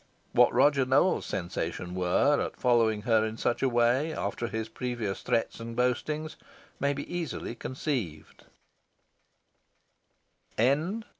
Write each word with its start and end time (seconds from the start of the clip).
What 0.31 0.51
Roger 0.51 0.83
Nowell's 0.83 1.27
sensations 1.27 1.95
were 1.95 2.41
at 2.43 2.57
following 2.57 3.03
her 3.03 3.23
in 3.23 3.37
such 3.37 3.61
a 3.61 3.69
way, 3.69 4.11
after 4.11 4.47
his 4.47 4.67
previous 4.67 5.21
threats 5.21 5.59
and 5.59 5.75
boastings, 5.75 6.37
may 6.79 6.91
be 6.91 7.03
easily 7.15 7.53
conceived. 7.53 8.45